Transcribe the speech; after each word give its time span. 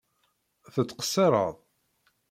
Tettqeṣṣireḍ? 0.73 1.55